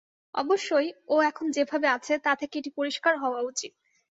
[0.35, 3.71] অবশ্যই, ও এখন যেভাবে আছে তা থেকে এটি পরিষ্কার হওয়া উচিত।